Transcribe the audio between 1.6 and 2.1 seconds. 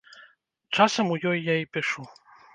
і пішу.